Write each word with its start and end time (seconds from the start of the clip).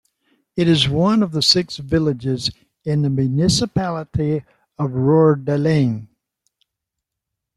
It 0.55 0.67
is 0.67 0.89
one 0.89 1.21
of 1.21 1.31
the 1.31 1.43
six 1.43 1.77
villages 1.77 2.49
in 2.83 3.03
the 3.03 3.09
municipality 3.11 4.43
of 4.79 4.89
Roerdalen. 4.95 6.07